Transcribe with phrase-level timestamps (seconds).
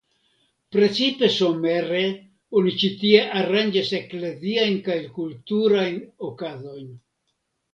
[0.75, 1.99] Precipe somere
[2.61, 6.91] oni ĉi tie aranĝas ekleziajn kaj kultuajn okazojn.